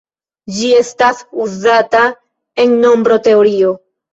[0.55, 2.03] Ĝi estas uzata
[2.65, 3.79] en nombroteorio.